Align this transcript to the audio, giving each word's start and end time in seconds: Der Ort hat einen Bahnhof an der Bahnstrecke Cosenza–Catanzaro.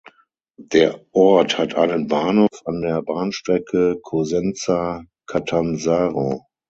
Der 0.57 1.05
Ort 1.11 1.59
hat 1.59 1.75
einen 1.75 2.07
Bahnhof 2.07 2.49
an 2.65 2.81
der 2.81 3.03
Bahnstrecke 3.03 3.99
Cosenza–Catanzaro. 4.01 6.47